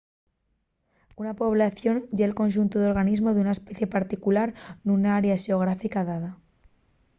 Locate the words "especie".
3.57-3.93